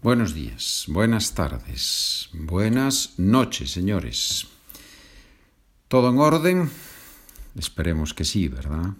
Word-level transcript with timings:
Buenos 0.00 0.32
días, 0.32 0.84
buenas 0.86 1.34
tardes, 1.34 2.28
buenas 2.32 3.14
noches, 3.18 3.72
señores. 3.72 4.46
¿Todo 5.88 6.10
en 6.10 6.18
orden? 6.20 6.70
Esperemos 7.56 8.14
que 8.14 8.24
sí, 8.24 8.46
¿verdad? 8.46 8.90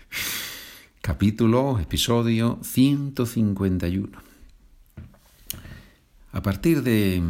Capítulo, 1.02 1.78
episodio 1.78 2.58
151. 2.62 4.18
A 6.32 6.40
partir 6.40 6.82
de, 6.82 7.22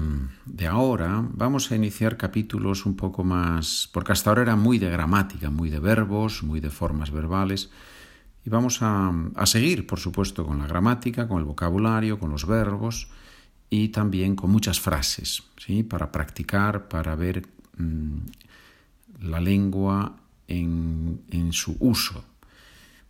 de, 0.44 0.66
ahora 0.68 1.24
vamos 1.32 1.72
a 1.72 1.74
iniciar 1.74 2.16
capítulos 2.16 2.86
un 2.86 2.94
poco 2.94 3.24
más, 3.24 3.90
porque 3.92 4.12
hasta 4.12 4.30
ahora 4.30 4.42
era 4.42 4.54
muy 4.54 4.78
de 4.78 4.90
gramática, 4.90 5.50
muy 5.50 5.70
de 5.70 5.80
verbos, 5.80 6.44
muy 6.44 6.60
de 6.60 6.70
formas 6.70 7.10
verbales. 7.10 7.68
Y 8.46 8.48
vamos 8.48 8.78
a, 8.80 9.12
seguir, 9.44 9.88
por 9.88 9.98
supuesto, 9.98 10.46
con 10.46 10.60
la 10.60 10.68
gramática, 10.68 11.26
con 11.26 11.38
el 11.38 11.44
vocabulario, 11.44 12.20
con 12.20 12.30
los 12.30 12.46
verbos 12.46 13.08
y 13.68 13.88
también 13.88 14.36
con 14.36 14.52
muchas 14.52 14.78
frases, 14.78 15.42
¿sí? 15.58 15.82
para 15.82 16.12
practicar, 16.12 16.86
para 16.86 17.16
ver 17.16 17.44
mm, 17.76 18.18
la 19.22 19.40
lengua 19.40 20.14
en, 20.46 21.22
en 21.28 21.52
su 21.52 21.76
uso. 21.80 22.22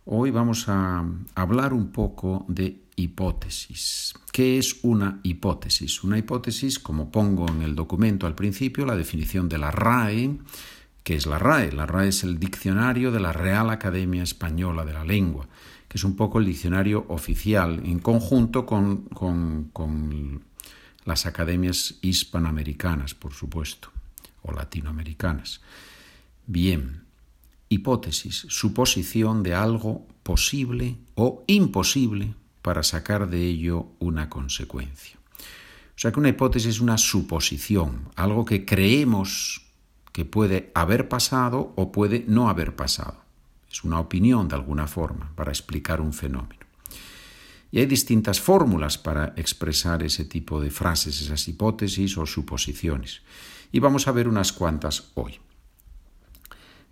Hoy 0.05 0.31
vamos 0.31 0.69
a 0.69 1.05
hablar 1.35 1.71
un 1.71 1.91
poco 1.91 2.43
de 2.47 2.81
hipótesis. 2.95 4.15
¿Qué 4.31 4.57
es 4.57 4.79
una 4.81 5.19
hipótesis? 5.21 6.03
Una 6.03 6.17
hipótesis, 6.17 6.79
como 6.79 7.11
pongo 7.11 7.47
en 7.47 7.61
el 7.61 7.75
documento 7.75 8.25
al 8.25 8.33
principio, 8.33 8.87
la 8.87 8.95
definición 8.95 9.47
de 9.49 9.59
la 9.59 9.69
RAE, 9.69 10.39
¿Qué 11.07 11.15
es 11.15 11.25
la 11.25 11.39
RAE? 11.39 11.71
La 11.71 11.85
RAE 11.85 12.09
es 12.09 12.25
el 12.25 12.37
diccionario 12.37 13.13
de 13.13 13.21
la 13.21 13.31
Real 13.31 13.69
Academia 13.69 14.23
Española 14.23 14.83
de 14.83 14.91
la 14.91 15.05
Lengua, 15.05 15.47
que 15.87 15.97
es 15.97 16.03
un 16.03 16.17
poco 16.17 16.37
el 16.37 16.45
diccionario 16.45 17.05
oficial, 17.07 17.81
en 17.85 17.99
conjunto 17.99 18.65
con, 18.65 19.03
con 19.03 20.43
las 21.05 21.25
academias 21.25 21.95
hispanoamericanas, 22.01 23.13
por 23.13 23.31
supuesto, 23.31 23.89
o 24.41 24.51
latinoamericanas. 24.51 25.61
Bien, 26.45 27.03
hipótesis, 27.69 28.45
suposición 28.49 29.43
de 29.43 29.55
algo 29.55 30.05
posible 30.23 30.97
o 31.15 31.45
imposible 31.47 32.33
para 32.61 32.83
sacar 32.83 33.29
de 33.29 33.45
ello 33.45 33.87
una 33.99 34.29
consecuencia. 34.29 35.17
O 35.37 35.99
sea 35.99 36.11
que 36.11 36.19
una 36.19 36.27
hipótesis 36.27 36.75
es 36.75 36.81
una 36.81 36.97
suposición, 36.97 38.09
algo 38.17 38.43
que 38.43 38.65
creemos 38.65 39.66
que 40.17 40.25
puede 40.25 40.71
haber 40.73 41.09
pasado 41.09 41.73
o 41.75 41.91
puede 41.91 42.25
no 42.27 42.49
haber 42.49 42.75
pasado. 42.75 43.21
Es 43.71 43.83
una 43.83 43.99
opinión 43.99 44.47
de 44.47 44.55
alguna 44.55 44.87
forma 44.87 45.31
para 45.35 45.51
explicar 45.51 46.01
un 46.01 46.11
fenómeno. 46.11 46.65
Y 47.69 47.77
hay 47.77 47.85
distintas 47.85 48.41
fórmulas 48.41 48.97
para 48.97 49.35
expresar 49.35 50.01
ese 50.01 50.25
tipo 50.25 50.59
de 50.59 50.71
frases, 50.71 51.21
esas 51.21 51.47
hipótesis 51.47 52.17
o 52.17 52.25
suposiciones. 52.25 53.21
Y 53.71 53.77
vamos 53.77 54.07
a 54.07 54.11
ver 54.11 54.27
unas 54.27 54.53
cuantas 54.53 55.11
hoy. 55.13 55.35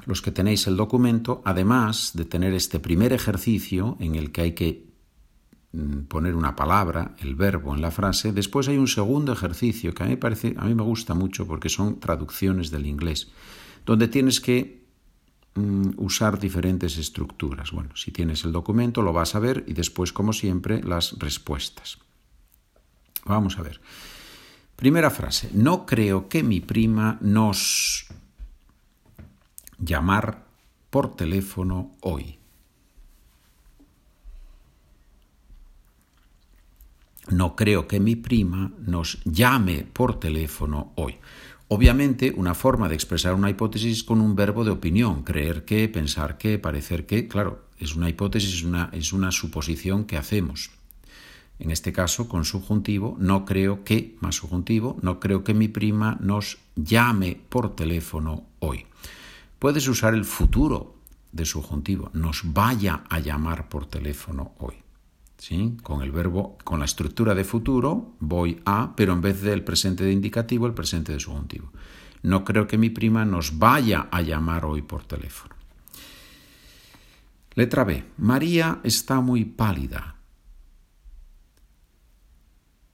Los 0.06 0.22
que 0.22 0.30
tenéis 0.30 0.68
el 0.68 0.78
documento, 0.78 1.42
además 1.46 2.12
de 2.14 2.26
tener 2.26 2.54
este 2.54 2.80
primer 2.80 3.12
ejercicio 3.12 3.98
en 4.00 4.14
el 4.14 4.32
que 4.32 4.42
hay 4.42 4.52
que 4.52 4.86
poner 6.08 6.36
una 6.36 6.56
palabra, 6.56 7.16
el 7.20 7.36
verbo 7.36 7.74
en 7.76 7.82
la 7.82 7.92
frase. 7.92 8.32
Después 8.32 8.68
hay 8.68 8.78
un 8.78 8.88
segundo 8.88 9.34
ejercicio 9.34 9.94
que 9.94 10.04
a 10.04 10.06
mí, 10.06 10.16
parece, 10.16 10.56
a 10.58 10.66
mí 10.66 10.76
me 10.76 10.84
gusta 10.84 11.14
mucho 11.14 11.48
porque 11.48 11.70
son 11.70 12.00
traducciones 12.00 12.72
del 12.72 12.86
inglés, 12.86 13.32
donde 13.86 14.08
tienes 14.08 14.40
que 14.40 14.86
mm, 15.56 15.92
usar 15.98 16.40
diferentes 16.40 16.98
estructuras. 16.98 17.72
Bueno, 17.72 17.96
si 17.96 18.12
tienes 18.12 18.46
el 18.46 18.52
documento 18.52 19.02
lo 19.02 19.14
vas 19.14 19.36
a 19.36 19.40
ver 19.40 19.64
y 19.68 19.74
después, 19.74 20.14
como 20.14 20.34
siempre, 20.34 20.84
las 20.84 21.18
respuestas. 21.20 21.98
Vamos 23.26 23.58
a 23.58 23.64
ver. 23.64 23.82
Primera 24.76 25.10
frase. 25.10 25.50
No 25.54 25.86
creo 25.86 26.28
que 26.28 26.44
mi 26.44 26.60
prima 26.60 27.18
nos 27.22 28.08
llamar 29.80 30.46
por 30.90 31.16
teléfono 31.16 31.92
hoy. 32.02 32.40
No 37.30 37.56
creo 37.56 37.88
que 37.88 38.00
mi 38.00 38.16
prima 38.16 38.72
nos 38.86 39.20
llame 39.24 39.86
por 39.92 40.20
teléfono 40.20 40.94
hoy. 40.96 41.16
Obviamente, 41.68 42.32
una 42.36 42.54
forma 42.54 42.88
de 42.88 42.96
expresar 42.96 43.34
una 43.34 43.50
hipótesis 43.50 44.04
con 44.04 44.22
un 44.22 44.36
verbo 44.36 44.64
de 44.64 44.72
opinión, 44.72 45.24
creer 45.24 45.66
que, 45.66 45.90
pensar 45.90 46.38
que, 46.38 46.60
parecer 46.60 47.08
que, 47.08 47.28
claro, 47.28 47.66
es 47.80 47.96
una 47.96 48.08
hipótesis, 48.08 48.54
es 48.54 48.64
una, 48.64 48.90
es 48.94 49.14
una 49.14 49.32
suposición 49.32 50.06
que 50.06 50.18
hacemos. 50.18 50.70
En 51.58 51.72
este 51.72 51.92
caso, 51.92 52.28
con 52.28 52.46
subjuntivo, 52.46 53.18
no 53.20 53.46
creo 53.46 53.84
que, 53.84 54.16
más 54.20 54.36
subjuntivo, 54.36 54.98
no 55.02 55.20
creo 55.20 55.44
que 55.44 55.54
mi 55.54 55.68
prima 55.68 56.18
nos 56.20 56.60
llame 56.76 57.40
por 57.50 57.76
teléfono 57.76 58.44
hoy. 58.60 58.86
Puedes 59.58 59.88
usar 59.88 60.14
el 60.14 60.26
futuro 60.26 60.96
de 61.32 61.46
subjuntivo, 61.46 62.12
nos 62.14 62.42
vaya 62.46 63.04
a 63.10 63.20
llamar 63.20 63.70
por 63.70 63.88
teléfono 63.88 64.54
hoy. 64.60 64.85
Con 65.84 66.02
el 66.02 66.12
verbo, 66.12 66.58
con 66.64 66.80
la 66.80 66.86
estructura 66.86 67.36
de 67.36 67.44
futuro, 67.44 68.16
voy 68.20 68.62
a, 68.66 68.96
pero 68.96 69.14
en 69.14 69.22
vez 69.22 69.42
del 69.42 69.64
presente 69.64 70.04
de 70.04 70.12
indicativo, 70.12 70.66
el 70.66 70.74
presente 70.74 71.12
de 71.12 71.20
subjuntivo. 71.20 71.72
No 72.24 72.44
creo 72.44 72.66
que 72.66 72.80
mi 72.80 72.90
prima 72.90 73.26
nos 73.26 73.60
vaya 73.60 74.08
a 74.12 74.22
llamar 74.22 74.66
hoy 74.66 74.82
por 74.82 75.04
teléfono. 75.04 75.54
Letra 77.54 77.84
B. 77.84 78.04
María 78.18 78.80
está 78.84 79.22
muy 79.22 79.46
pálida. 79.46 80.16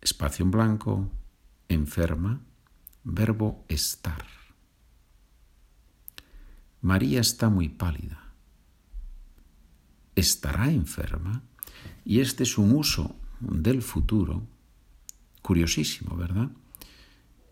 Espacio 0.01 0.44
en 0.44 0.51
blanco, 0.51 1.09
enferma, 1.69 2.41
verbo 3.03 3.63
estar. 3.69 4.25
María 6.81 7.22
está 7.22 7.50
muy 7.50 7.69
pálida. 7.69 8.34
¿Estará 10.16 10.69
enferma? 10.69 11.44
Y 12.06 12.19
este 12.19 12.44
es 12.44 12.58
un 12.58 12.72
uso 12.74 13.16
del 13.40 13.81
futuro 13.81 14.44
curiosísimo, 15.42 16.16
¿verdad? 16.16 16.50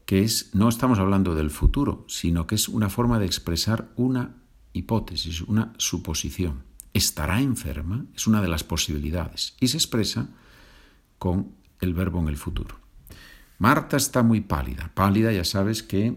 Que 0.06 0.24
es, 0.24 0.54
no 0.54 0.70
estamos 0.70 1.00
hablando 1.00 1.36
del 1.36 1.50
futuro, 1.50 2.06
sino 2.08 2.48
que 2.48 2.56
es 2.56 2.68
una 2.68 2.90
forma 2.90 3.20
de 3.20 3.26
expresar 3.26 3.92
una 3.96 4.36
hipótesis, 4.74 5.42
una 5.42 5.74
suposición. 5.78 6.64
¿Estará 6.94 7.42
enferma? 7.42 8.06
Es 8.16 8.28
una 8.28 8.42
de 8.42 8.48
las 8.48 8.64
posibilidades 8.64 9.56
y 9.60 9.68
se 9.68 9.78
expresa 9.78 10.30
con 11.20 11.54
el 11.80 11.94
verbo 11.94 12.20
en 12.20 12.30
el 12.30 12.38
futuro. 12.38 12.80
Marta 13.60 13.98
está 13.98 14.24
muy 14.24 14.42
pálida. 14.42 14.92
Pálida 14.94 15.32
ya 15.32 15.44
sabes 15.44 15.84
que 15.84 16.16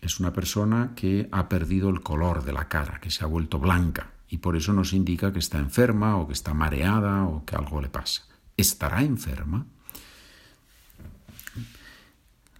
es 0.00 0.20
una 0.20 0.32
persona 0.32 0.92
que 0.94 1.28
ha 1.32 1.48
perdido 1.48 1.88
el 1.88 2.02
color 2.02 2.44
de 2.44 2.52
la 2.52 2.68
cara, 2.68 3.00
que 3.00 3.10
se 3.10 3.24
ha 3.24 3.26
vuelto 3.26 3.58
blanca 3.58 4.13
y 4.34 4.38
por 4.38 4.56
eso 4.56 4.72
nos 4.72 4.92
indica 4.92 5.32
que 5.32 5.38
está 5.38 5.60
enferma 5.60 6.16
o 6.16 6.26
que 6.26 6.32
está 6.32 6.54
mareada 6.54 7.22
o 7.22 7.44
que 7.44 7.54
algo 7.54 7.80
le 7.80 7.88
pasa. 7.88 8.26
¿Estará 8.56 9.04
enferma? 9.04 9.64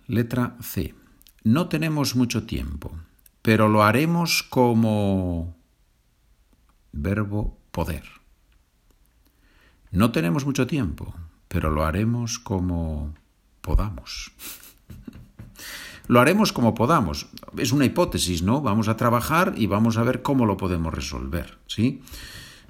Letra 0.07 0.57
C. 0.63 0.95
No 1.43 1.67
tenemos 1.69 2.15
mucho 2.15 2.47
tiempo, 2.47 2.97
pero 3.43 3.69
lo 3.69 3.83
haremos 3.83 4.45
como 4.45 5.57
verbo 6.93 7.59
poder. 7.73 8.05
No 9.91 10.13
tenemos 10.13 10.47
mucho 10.47 10.69
tiempo, 10.69 11.13
pero 11.49 11.71
lo 11.71 11.85
haremos 11.85 12.39
como 12.39 13.17
podamos. 13.61 14.31
Lo 16.07 16.21
haremos 16.21 16.53
como 16.53 16.75
podamos. 16.75 17.29
Es 17.57 17.73
una 17.73 17.87
hipótesis, 17.87 18.43
¿no? 18.43 18.61
Vamos 18.61 18.89
a 18.89 18.97
trabajar 18.97 19.55
y 19.57 19.67
vamos 19.67 19.97
a 19.97 20.03
ver 20.03 20.23
cómo 20.23 20.45
lo 20.45 20.57
podemos 20.57 20.93
resolver, 20.93 21.59
¿sí? 21.67 22.03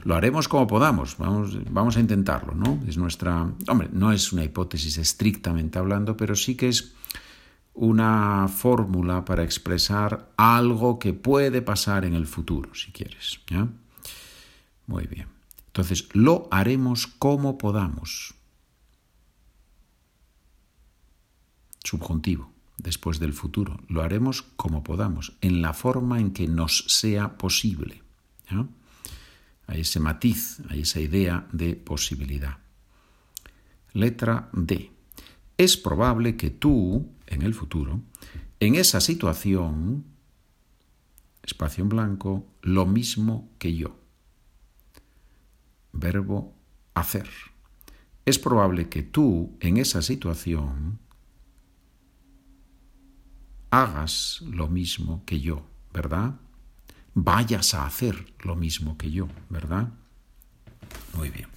Lo 0.04 0.14
haremos 0.14 0.48
como 0.48 0.66
podamos, 0.66 1.16
vamos, 1.18 1.58
vamos 1.70 1.96
a 1.96 2.00
intentarlo, 2.00 2.54
¿no? 2.54 2.80
Es 2.86 2.96
nuestra... 2.96 3.50
Hombre, 3.68 3.88
no 3.92 4.12
es 4.12 4.32
una 4.32 4.44
hipótesis 4.44 4.98
estrictamente 4.98 5.78
hablando, 5.78 6.16
pero 6.16 6.36
sí 6.36 6.56
que 6.56 6.68
es 6.68 6.94
una 7.72 8.46
fórmula 8.48 9.24
para 9.24 9.42
expresar 9.42 10.30
algo 10.36 10.98
que 10.98 11.12
puede 11.12 11.62
pasar 11.62 12.04
en 12.04 12.14
el 12.14 12.26
futuro, 12.26 12.74
si 12.74 12.92
quieres. 12.92 13.40
Muy 14.86 15.06
bien. 15.06 15.26
Entonces, 15.66 16.08
lo 16.12 16.46
haremos 16.52 17.08
como 17.08 17.58
podamos. 17.58 18.34
Subjuntivo 21.82 22.53
después 22.84 23.18
del 23.18 23.32
futuro. 23.32 23.80
Lo 23.88 24.02
haremos 24.02 24.42
como 24.42 24.84
podamos, 24.84 25.32
en 25.40 25.62
la 25.62 25.72
forma 25.72 26.20
en 26.20 26.32
que 26.32 26.46
nos 26.46 26.84
sea 26.86 27.36
posible. 27.36 28.02
Hay 29.66 29.80
ese 29.80 29.98
matiz, 29.98 30.60
hay 30.68 30.82
esa 30.82 31.00
idea 31.00 31.48
de 31.50 31.74
posibilidad. 31.74 32.58
Letra 33.94 34.50
D. 34.52 34.92
Es 35.56 35.76
probable 35.76 36.36
que 36.36 36.50
tú, 36.50 37.08
en 37.26 37.42
el 37.42 37.54
futuro, 37.54 38.02
en 38.60 38.74
esa 38.74 39.00
situación, 39.00 40.04
espacio 41.42 41.82
en 41.82 41.88
blanco, 41.88 42.46
lo 42.60 42.84
mismo 42.86 43.50
que 43.58 43.74
yo. 43.74 43.98
Verbo 45.92 46.54
hacer. 46.92 47.28
es 48.26 48.38
probable 48.38 48.88
que 48.88 49.02
tú 49.02 49.56
en 49.60 49.76
esa 49.76 50.00
situación 50.00 50.98
hagas 53.74 54.40
lo 54.42 54.68
mismo 54.68 55.24
que 55.26 55.40
yo, 55.40 55.66
¿verdad? 55.92 56.36
Vayas 57.14 57.74
a 57.74 57.86
hacer 57.86 58.32
lo 58.42 58.54
mismo 58.54 58.96
que 58.96 59.10
yo, 59.10 59.28
¿verdad? 59.50 59.88
Muy 61.14 61.30
bien. 61.30 61.48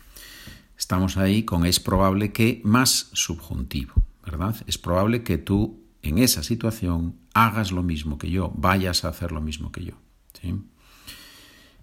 Estamos 0.77 1.17
ahí 1.17 1.43
con 1.43 1.65
es 1.65 1.79
probable 1.79 2.31
que 2.31 2.61
más 2.63 3.09
subjuntivo, 3.13 3.93
¿verdad? 4.25 4.55
Es 4.65 4.79
probable 4.79 5.21
que 5.21 5.37
tú 5.37 5.83
en 6.01 6.17
esa 6.17 6.41
situación 6.41 7.15
hagas 7.33 7.71
lo 7.71 7.83
mismo 7.83 8.17
que 8.17 8.31
yo, 8.31 8.51
vayas 8.55 9.05
a 9.05 9.09
hacer 9.09 9.31
lo 9.31 9.41
mismo 9.41 9.71
que 9.71 9.85
yo. 9.85 9.93
¿sí? 10.41 10.55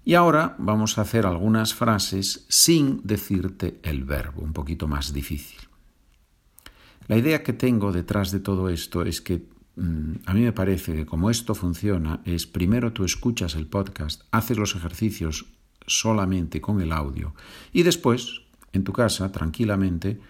Y 0.05 0.15
ahora 0.15 0.57
vamos 0.59 0.99
a 0.99 1.03
hacer 1.03 1.27
algunas 1.27 1.75
frases 1.75 2.45
sin 2.49 3.01
decirte 3.05 3.79
el 3.85 4.03
verbo, 4.03 4.43
un 4.43 4.53
poquito 4.53 4.89
más 4.89 5.13
difícil. 5.13 5.61
La 7.07 7.17
idea 7.17 7.43
que 7.43 7.53
tengo 7.53 7.93
detrás 7.93 8.31
de 8.33 8.41
todo 8.41 8.69
esto 8.69 9.03
es 9.03 9.21
que 9.21 9.54
a 9.77 10.35
mí 10.35 10.41
me 10.41 10.53
parece 10.53 10.95
que 10.95 11.07
como 11.07 11.31
esto 11.31 11.55
funciona 11.55 12.21
es 12.25 12.47
primero 12.47 12.93
tú 12.93 13.05
escuchas 13.05 13.57
el 13.57 13.67
podcast, 13.67 14.23
haces 14.31 14.57
los 14.57 14.77
ejercicios 14.77 15.47
solamente 15.87 16.61
con 16.61 16.81
el 16.81 16.93
audio 16.93 17.35
y 17.73 17.83
después 17.83 18.43
en 18.73 18.85
tu 18.85 18.93
casa 18.93 19.33
tranquilamente 19.33 20.21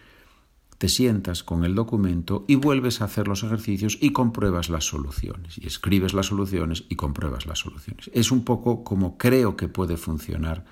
te 0.78 0.88
sientas 0.88 1.42
con 1.42 1.64
el 1.64 1.74
documento 1.74 2.44
y 2.48 2.56
vuelves 2.56 3.00
a 3.00 3.04
hacer 3.04 3.28
los 3.28 3.42
ejercicios 3.42 3.98
y 4.00 4.10
compruebas 4.10 4.68
las 4.68 4.84
soluciones. 4.84 5.56
Y 5.58 5.66
escribes 5.66 6.12
las 6.14 6.26
soluciones 6.26 6.84
y 6.88 6.96
compruebas 6.96 7.46
las 7.46 7.60
soluciones. 7.60 8.10
Es 8.12 8.32
un 8.32 8.44
poco 8.44 8.84
como 8.84 9.16
creo 9.16 9.56
que 9.56 9.68
puede 9.68 9.96
funcionar 9.96 10.64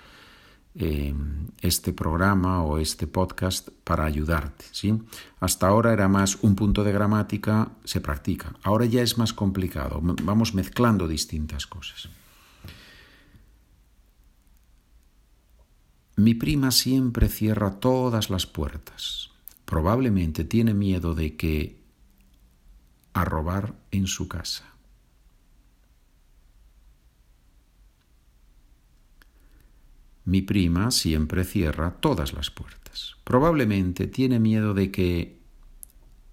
eh, 0.75 1.15
este 1.61 1.93
programa 1.93 2.63
o 2.63 2.79
este 2.79 3.07
podcast 3.07 3.69
para 3.85 4.05
ayudarte. 4.05 4.65
¿sí? 4.73 5.01
Hasta 5.41 5.69
ahora 5.69 5.93
era 5.93 6.09
más 6.09 6.39
un 6.43 6.55
punto 6.55 6.85
de 6.85 6.93
gramática, 6.93 7.73
se 7.85 8.01
practica. 8.01 8.55
Ahora 8.63 8.87
ya 8.87 9.03
es 9.03 9.19
más 9.19 9.33
complicado. 9.33 10.01
Vamos 10.03 10.55
mezclando 10.55 11.09
distintas 11.09 11.67
cosas. 11.67 12.09
Mi 16.17 16.35
prima 16.35 16.71
siempre 16.71 17.29
cierra 17.29 17.81
todas 17.81 18.31
las 18.31 18.47
puertas 18.47 19.33
probablemente 19.73 20.45
tiene 20.45 20.75
miedo 20.75 21.15
de 21.15 21.35
que 21.35 21.81
a 23.15 23.25
robar 23.25 23.75
en 23.91 24.07
su 24.07 24.29
casa. 24.29 24.72
Mi 30.25 30.43
prima 30.43 30.91
siempre 30.91 31.45
cierra 31.45 31.93
todas 32.01 32.33
las 32.33 32.51
puertas. 32.51 33.17
Probablemente 33.25 34.07
tiene 34.07 34.39
miedo 34.39 34.75
de 34.75 34.91
que 34.91 35.41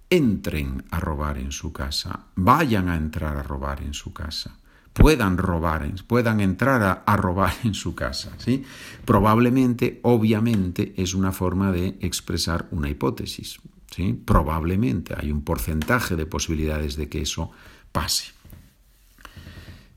entren 0.09 0.83
a 0.91 0.99
robar 0.99 1.37
en 1.37 1.51
su 1.51 1.71
casa, 1.71 2.27
vayan 2.35 2.89
a 2.89 2.95
entrar 2.95 3.37
a 3.37 3.43
robar 3.43 3.81
en 3.81 3.93
su 3.93 4.11
casa 4.11 4.59
puedan 4.99 5.37
robar, 5.37 5.89
puedan 6.07 6.41
entrar 6.41 7.03
a, 7.05 7.15
robar 7.15 7.53
en 7.63 7.73
su 7.73 7.95
casa. 7.95 8.33
¿sí? 8.37 8.63
Probablemente, 9.05 9.99
obviamente, 10.03 10.93
es 10.97 11.13
una 11.13 11.31
forma 11.31 11.71
de 11.71 11.97
expresar 12.01 12.67
una 12.71 12.89
hipótesis. 12.89 13.59
¿sí? 13.91 14.13
Probablemente 14.13 15.15
hay 15.17 15.31
un 15.31 15.43
porcentaje 15.43 16.15
de 16.15 16.25
posibilidades 16.25 16.95
de 16.95 17.07
que 17.09 17.21
eso 17.21 17.51
pase. 17.91 18.33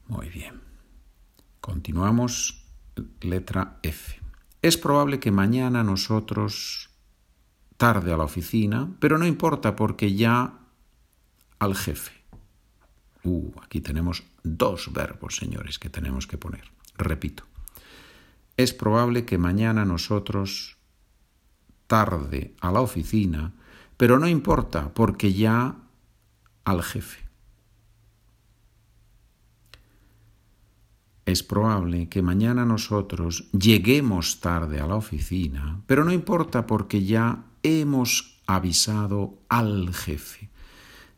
Muy 0.06 0.28
bien. 0.28 0.60
Continuamos. 1.60 2.61
Letra 3.20 3.78
F. 3.82 4.20
Es 4.62 4.76
probable 4.76 5.18
que 5.18 5.30
mañana 5.30 5.82
nosotros 5.82 6.90
tarde 7.76 8.12
a 8.12 8.16
la 8.16 8.24
oficina, 8.24 8.94
pero 9.00 9.18
no 9.18 9.26
importa 9.26 9.74
porque 9.74 10.14
ya 10.14 10.60
al 11.58 11.74
jefe. 11.74 12.12
Uh, 13.24 13.52
aquí 13.62 13.80
tenemos 13.80 14.24
dos 14.42 14.92
verbos, 14.92 15.36
señores, 15.36 15.78
que 15.78 15.90
tenemos 15.90 16.26
que 16.26 16.38
poner. 16.38 16.70
Repito. 16.96 17.44
Es 18.56 18.72
probable 18.72 19.24
que 19.24 19.38
mañana 19.38 19.84
nosotros 19.84 20.76
tarde 21.86 22.54
a 22.60 22.70
la 22.70 22.80
oficina, 22.80 23.52
pero 23.96 24.18
no 24.18 24.28
importa, 24.28 24.92
porque 24.94 25.32
ya 25.32 25.76
al 26.64 26.82
jefe. 26.82 27.18
Es 31.32 31.42
probable 31.42 32.10
que 32.10 32.20
mañana 32.20 32.66
nosotros 32.66 33.48
lleguemos 33.52 34.40
tarde 34.40 34.80
a 34.80 34.86
la 34.86 34.96
oficina, 34.96 35.80
pero 35.86 36.04
no 36.04 36.12
importa 36.12 36.66
porque 36.66 37.04
ya 37.04 37.44
hemos 37.62 38.38
avisado 38.46 39.38
al 39.48 39.94
jefe. 39.94 40.50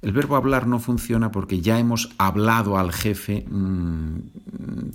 El 0.03 0.13
verbo 0.13 0.37
hablar 0.37 0.69
no 0.69 0.79
funciona 0.79 1.33
porque 1.33 1.61
ya 1.61 1.81
hemos 1.81 2.15
hablado 2.17 2.79
al 2.79 2.93
jefe, 2.93 3.45
mm, 3.51 4.19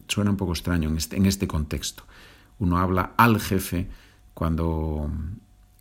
suena 0.07 0.31
un 0.31 0.37
poco 0.37 0.53
extraño 0.53 0.87
en 0.87 0.95
este, 0.95 1.17
en 1.17 1.25
este, 1.25 1.49
contexto. 1.49 2.03
Uno 2.59 2.77
habla 2.77 3.11
al 3.17 3.41
jefe 3.41 3.89
cuando, 4.33 5.11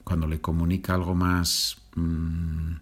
cuando 0.03 0.27
le 0.27 0.41
comunica 0.41 0.95
algo 0.95 1.15
más, 1.15 1.77
mm, 1.95 2.73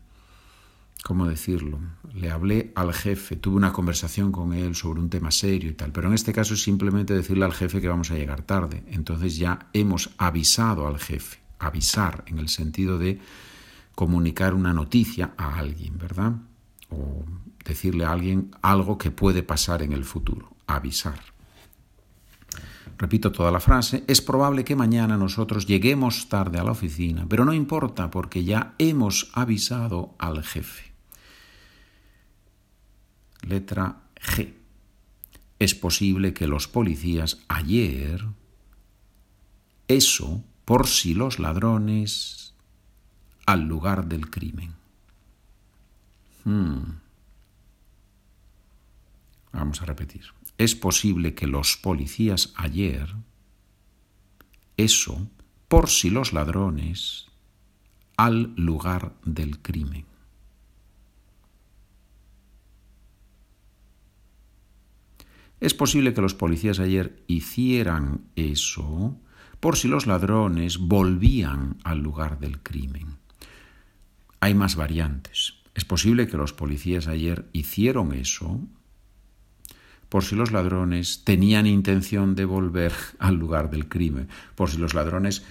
¿cómo 1.07 1.29
decirlo? 1.29 1.79
Le 2.15 2.33
hablé 2.33 2.73
al 2.75 2.93
jefe, 2.93 3.37
tuve 3.37 3.55
una 3.55 3.73
conversación 3.73 4.33
con 4.33 4.53
él 4.53 4.75
sobre 4.75 4.99
un 4.99 5.09
tema 5.09 5.31
serio 5.31 5.71
y 5.71 5.75
tal, 5.75 5.93
pero 5.93 6.09
en 6.09 6.15
este 6.15 6.33
caso 6.33 6.55
es 6.55 6.63
simplemente 6.65 7.15
decirle 7.15 7.45
al 7.45 7.53
jefe 7.53 7.81
que 7.81 7.87
vamos 7.87 8.11
a 8.11 8.17
llegar 8.17 8.43
tarde. 8.43 8.83
Entonces 8.89 9.37
ya 9.37 9.69
hemos 9.73 10.11
avisado 10.19 10.89
al 10.89 10.99
jefe, 10.99 11.39
avisar 11.61 12.25
en 12.27 12.41
el 12.41 12.49
sentido 12.49 12.99
de 12.99 13.21
comunicar 13.95 14.53
una 14.53 14.73
noticia 14.73 15.33
a 15.37 15.61
alguien, 15.61 15.97
¿verdad? 15.97 16.33
O 16.91 17.25
decirle 17.65 18.05
a 18.05 18.11
alguien 18.11 18.51
algo 18.61 18.99
que 18.99 19.13
puede 19.13 19.45
pasar 19.45 19.83
en 19.83 19.93
el 19.93 20.05
futuro, 20.05 20.57
avisar. 20.67 21.21
Repito 22.99 23.31
toda 23.31 23.53
la 23.53 23.61
frase, 23.61 24.03
es 24.09 24.21
probable 24.21 24.65
que 24.65 24.75
mañana 24.75 25.17
nosotros 25.17 25.69
lleguemos 25.69 26.29
tarde 26.29 26.59
a 26.59 26.65
la 26.65 26.73
oficina, 26.73 27.27
pero 27.29 27.45
no 27.45 27.53
importa 27.53 28.11
porque 28.11 28.43
ya 28.43 28.75
hemos 28.79 29.31
avisado 29.35 30.17
al 30.19 30.43
jefe. 30.43 30.96
Letra 33.47 34.03
G. 34.17 34.55
Es 35.59 35.75
posible 35.75 36.35
que 36.35 36.47
los 36.47 36.69
policías 36.69 37.39
ayer, 37.49 38.27
eso 39.89 40.45
por 40.65 40.89
si 40.89 41.15
los 41.15 41.39
ladrones 41.39 42.55
al 43.47 43.63
lugar 43.63 44.07
del 44.07 44.29
crimen. 44.29 44.75
Hmm. 46.45 46.99
Vamos 49.53 49.81
a 49.81 49.87
repetir. 49.87 50.25
Es 50.59 50.75
posible 50.75 51.35
que 51.35 51.47
los 51.47 51.77
policías 51.77 52.53
ayer, 52.57 53.15
eso, 54.77 55.29
por 55.69 55.89
si 55.89 56.11
los 56.11 56.33
ladrones, 56.33 57.27
al 58.17 58.55
lugar 58.57 59.15
del 59.25 59.61
crimen. 59.61 60.05
Es 65.61 65.75
posible 65.75 66.15
que 66.15 66.21
los 66.21 66.35
policías 66.35 66.81
ayer 66.81 67.23
hicieran 67.27 68.23
eso 68.37 69.19
por 69.61 69.77
si 69.77 69.89
los 69.89 70.07
ladrones 70.07 70.79
volvían 70.79 71.79
al 71.83 72.01
lugar 72.01 72.39
del 72.39 72.61
crimen 72.61 73.17
hay 74.41 74.55
más 74.55 74.77
variantes. 74.77 75.55
Es 75.75 75.85
posible 75.85 76.29
que 76.29 76.37
los 76.37 76.53
policías 76.53 77.09
ayer 77.09 77.47
hicieron 77.53 78.13
eso 78.13 78.61
por 80.09 80.23
si 80.23 80.37
los 80.37 80.53
ladrones 80.53 81.25
tenían 81.25 81.67
intención 81.67 82.37
de 82.37 82.45
volver 82.45 82.93
al 83.19 83.35
lugar 83.35 83.71
del 83.71 83.89
crimen, 83.89 84.29
por 84.55 84.71
si 84.71 84.79
los 84.79 84.95
ladrones 84.95 85.45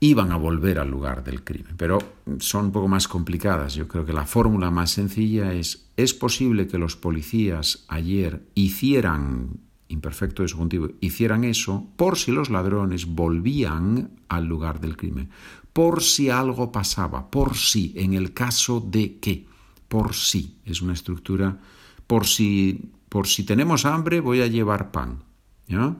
iban 0.00 0.32
a 0.32 0.36
volver 0.36 0.78
al 0.78 0.90
lugar 0.90 1.22
del 1.22 1.44
crimen. 1.44 1.74
Pero 1.76 1.98
son 2.38 2.66
un 2.66 2.72
poco 2.72 2.88
más 2.88 3.06
complicadas. 3.06 3.74
Yo 3.74 3.86
creo 3.86 4.04
que 4.04 4.12
la 4.12 4.26
fórmula 4.26 4.70
más 4.70 4.90
sencilla 4.90 5.52
es, 5.52 5.90
es 5.96 6.14
posible 6.14 6.66
que 6.66 6.78
los 6.78 6.96
policías 6.96 7.84
ayer 7.88 8.42
hicieran, 8.54 9.60
imperfecto 9.88 10.42
de 10.42 10.48
subjuntivo, 10.48 10.88
hicieran 11.00 11.44
eso 11.44 11.86
por 11.96 12.16
si 12.16 12.32
los 12.32 12.48
ladrones 12.48 13.06
volvían 13.06 14.10
al 14.28 14.46
lugar 14.46 14.80
del 14.80 14.96
crimen 14.96 15.28
por 15.72 16.02
si 16.02 16.30
algo 16.30 16.72
pasaba, 16.72 17.30
por 17.30 17.56
si, 17.56 17.92
en 17.96 18.14
el 18.14 18.32
caso 18.32 18.80
de 18.80 19.18
que, 19.18 19.46
por 19.88 20.14
si, 20.14 20.56
es 20.64 20.82
una 20.82 20.92
estructura, 20.92 21.58
por 22.06 22.26
si, 22.26 22.90
por 23.08 23.26
si 23.26 23.44
tenemos 23.44 23.86
hambre 23.86 24.20
voy 24.20 24.40
a 24.40 24.46
llevar 24.46 24.90
pan, 24.90 25.22
¿ya? 25.68 25.96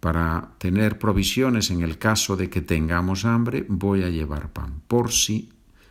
Para 0.00 0.50
tener 0.58 0.98
provisiones 0.98 1.70
en 1.70 1.82
el 1.82 1.98
caso 1.98 2.36
de 2.36 2.48
que 2.48 2.60
tengamos 2.60 3.24
hambre 3.24 3.66
voy 3.68 4.04
a 4.04 4.10
llevar 4.10 4.52
pan, 4.52 4.80
por 4.86 5.10
si 5.12 5.50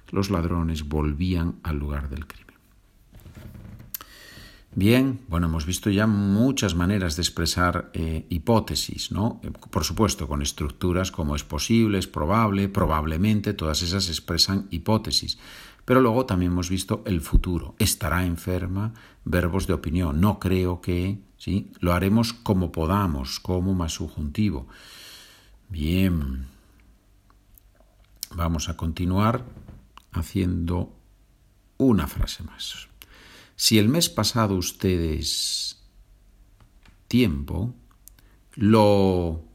los 0.10 0.30
ladrones 0.30 0.88
volvían 0.88 1.56
al 1.64 1.78
lugar 1.78 2.10
del 2.10 2.26
crimen. 2.26 2.48
Bien, 4.78 5.22
bueno, 5.28 5.48
hemos 5.48 5.66
visto 5.66 5.90
ya 5.90 6.06
muchas 6.06 6.76
maneras 6.76 7.16
de 7.16 7.24
expresar 7.24 7.90
eh, 7.94 8.28
hipótesis, 8.30 9.12
¿no? 9.12 9.42
Eh, 9.44 9.50
por 9.50 9.84
supuesto, 9.84 10.28
con 10.28 10.44
estructuras 10.44 11.12
como 11.12 11.36
es 11.36 11.44
posible, 11.44 11.98
es 11.98 12.06
probable, 12.06 12.70
probablemente, 12.70 13.54
todas 13.54 13.82
esas 13.82 14.08
expresan 14.08 14.68
hipótesis. 14.70 15.40
Pero 15.88 16.02
luego 16.02 16.26
también 16.26 16.52
hemos 16.52 16.70
visto 16.70 17.02
el 17.06 17.22
futuro. 17.22 17.74
Estará 17.80 18.26
enferma, 18.26 18.94
verbos 19.24 19.68
de 19.68 19.74
opinión. 19.74 20.20
No 20.20 20.38
creo 20.38 20.82
que, 20.82 21.22
¿sí? 21.38 21.72
Lo 21.80 21.94
haremos 21.94 22.34
como 22.34 22.74
podamos, 22.74 23.40
como 23.40 23.74
más 23.74 23.94
subjuntivo. 23.94 24.68
Bien. 25.70 26.48
Vamos 28.36 28.68
a 28.68 28.76
continuar 28.76 29.46
haciendo 30.12 30.94
una 31.78 32.08
frase 32.08 32.44
más. 32.44 32.90
Si 33.56 33.80
el 33.80 33.88
mes 33.88 34.10
pasado 34.10 34.56
ustedes 34.56 35.82
tiempo 37.08 37.74
lo... 38.56 39.47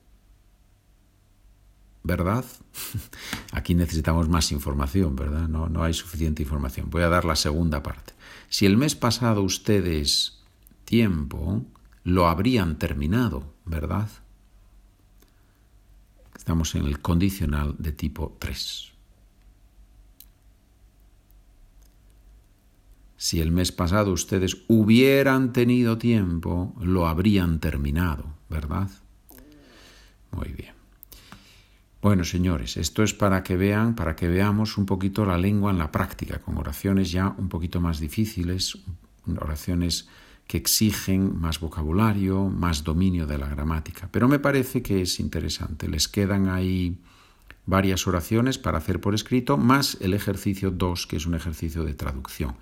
¿Verdad? 2.04 2.44
Aquí 3.52 3.74
necesitamos 3.74 4.28
más 4.28 4.50
información, 4.52 5.14
¿verdad? 5.14 5.48
No, 5.48 5.68
no 5.68 5.84
hay 5.84 5.94
suficiente 5.94 6.42
información. 6.42 6.90
Voy 6.90 7.02
a 7.02 7.08
dar 7.08 7.24
la 7.24 7.36
segunda 7.36 7.82
parte. 7.82 8.14
Si 8.48 8.66
el 8.66 8.76
mes 8.76 8.94
pasado 8.94 9.42
ustedes 9.42 10.42
tiempo 10.84 11.64
lo 12.04 12.26
habrían 12.26 12.78
terminado, 12.78 13.54
¿verdad? 13.64 14.08
Estamos 16.36 16.74
en 16.74 16.86
el 16.86 17.00
condicional 17.00 17.76
de 17.78 17.92
tipo 17.92 18.36
3. 18.40 18.92
Si 23.16 23.40
el 23.40 23.52
mes 23.52 23.70
pasado 23.70 24.12
ustedes 24.12 24.64
hubieran 24.66 25.52
tenido 25.52 25.96
tiempo, 25.96 26.74
lo 26.80 27.06
habrían 27.06 27.60
terminado, 27.60 28.34
¿verdad? 28.50 28.90
Muy 30.32 30.48
bien. 30.48 30.81
Bueno, 32.02 32.24
señores, 32.24 32.76
esto 32.78 33.04
es 33.04 33.14
para 33.14 33.44
que 33.44 33.56
vean, 33.56 33.94
para 33.94 34.16
que 34.16 34.26
veamos 34.26 34.76
un 34.76 34.86
poquito 34.86 35.24
la 35.24 35.38
lengua 35.38 35.70
en 35.70 35.78
la 35.78 35.92
práctica, 35.92 36.40
con 36.40 36.58
oraciones 36.58 37.12
ya 37.12 37.32
un 37.38 37.48
poquito 37.48 37.80
más 37.80 38.00
difíciles, 38.00 38.76
oraciones 39.40 40.08
que 40.48 40.58
exigen 40.58 41.38
más 41.38 41.60
vocabulario, 41.60 42.48
más 42.48 42.82
dominio 42.82 43.28
de 43.28 43.38
la 43.38 43.46
gramática. 43.46 44.08
Pero 44.10 44.26
me 44.26 44.40
parece 44.40 44.82
que 44.82 45.00
es 45.00 45.20
interesante. 45.20 45.86
Les 45.86 46.08
quedan 46.08 46.48
ahí 46.48 46.98
varias 47.66 48.04
oraciones 48.08 48.58
para 48.58 48.78
hacer 48.78 49.00
por 49.00 49.14
escrito, 49.14 49.56
más 49.56 49.96
el 50.00 50.12
ejercicio 50.12 50.72
2, 50.72 51.06
que 51.06 51.18
es 51.18 51.26
un 51.26 51.36
ejercicio 51.36 51.84
de 51.84 51.94
traducción. 51.94 52.56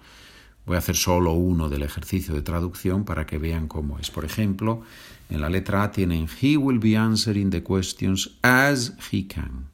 Voy 0.66 0.76
a 0.76 0.78
hacer 0.78 0.96
solo 0.96 1.32
uno 1.32 1.68
del 1.68 1.82
ejercicio 1.82 2.34
de 2.34 2.42
traducción 2.42 3.04
para 3.04 3.26
que 3.26 3.38
vean 3.38 3.66
cómo 3.66 3.98
es. 3.98 4.10
Por 4.10 4.24
ejemplo, 4.24 4.82
en 5.28 5.40
la 5.40 5.48
letra 5.48 5.82
A 5.82 5.90
tienen 5.90 6.28
He 6.40 6.56
will 6.56 6.78
be 6.78 6.96
answering 6.96 7.50
the 7.50 7.62
questions 7.62 8.38
as 8.42 8.94
he 9.10 9.26
can. 9.26 9.66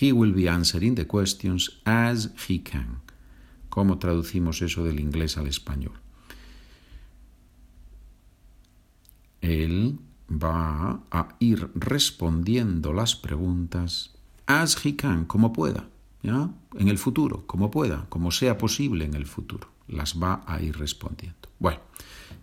He 0.00 0.12
will 0.12 0.32
be 0.32 0.48
answering 0.48 0.94
the 0.94 1.06
questions 1.06 1.80
as 1.84 2.30
he 2.48 2.62
can. 2.62 3.00
¿Cómo 3.68 3.98
traducimos 3.98 4.60
eso 4.62 4.84
del 4.84 5.00
inglés 5.00 5.38
al 5.38 5.46
español? 5.46 5.92
Él 9.40 9.98
va 10.30 11.00
a 11.10 11.36
ir 11.40 11.70
respondiendo 11.74 12.92
las 12.92 13.16
preguntas 13.16 14.12
as 14.46 14.84
he 14.84 14.94
can, 14.94 15.24
como 15.24 15.52
pueda, 15.52 15.88
¿ya? 16.22 16.50
En 16.78 16.88
el 16.88 16.98
futuro, 16.98 17.44
como 17.46 17.70
pueda, 17.70 18.06
como 18.08 18.30
sea 18.30 18.56
posible 18.56 19.04
en 19.04 19.14
el 19.14 19.26
futuro 19.26 19.71
las 19.88 20.20
va 20.20 20.42
a 20.46 20.60
ir 20.60 20.78
respondiendo. 20.78 21.48
Bueno, 21.58 21.80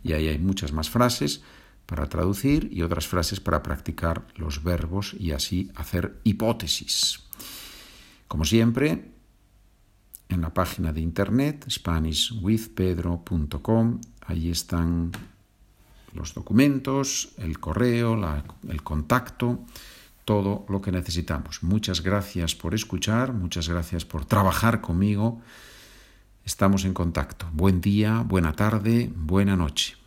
y 0.04 0.14
ahí 0.14 0.28
hay 0.28 0.40
muchas 0.40 0.72
más 0.72 0.90
frases 0.90 1.42
para 1.86 2.08
traducir 2.08 2.70
y 2.72 2.82
otras 2.84 3.08
frases 3.08 3.40
para 3.40 3.64
practicar 3.64 4.28
los 4.36 4.64
verbos 4.64 5.16
y 5.20 5.32
así 5.32 5.72
hacer 5.76 6.20
hipótesis. 6.24 7.22
Como 8.28 8.46
siempre, 8.46 9.12
en 10.30 10.42
la 10.42 10.54
página 10.54 10.94
de 10.94 11.02
internet 11.02 11.66
SpanishWithPedro.com, 11.68 14.02
ahí 14.28 14.52
están 14.52 15.12
los 16.14 16.36
documentos, 16.36 17.30
el 17.38 17.60
correo, 17.60 18.16
el 18.68 18.84
contacto, 18.84 19.66
todo 20.26 20.68
lo 20.70 20.82
que 20.82 20.92
necesitamos. 20.92 21.64
Muchas 21.64 22.04
gracias 22.04 22.54
por 22.54 22.76
escuchar, 22.76 23.34
muchas 23.34 23.68
gracias 23.68 24.06
por 24.06 24.26
trabajar 24.26 24.82
conmigo. 24.82 25.42
Estamos 26.50 26.84
en 26.84 26.96
contacto. 26.96 27.46
Buen 27.54 27.80
día, 27.80 28.24
buena 28.26 28.54
tarde, 28.54 29.12
buena 29.16 29.56
noche. 29.56 29.99